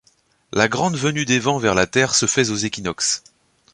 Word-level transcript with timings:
La 0.51 0.67
grande 0.67 0.95
venue 0.97 1.25
des 1.25 1.37
vents 1.37 1.59
vers 1.59 1.75
la 1.75 1.85
terre 1.85 2.15
se 2.15 2.25
fait 2.25 2.49
aux 2.49 2.55
équinoxes. 2.55 3.21